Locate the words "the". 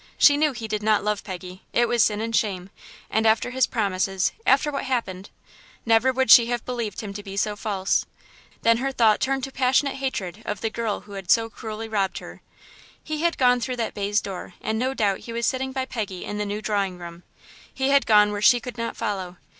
10.61-10.71, 16.39-16.47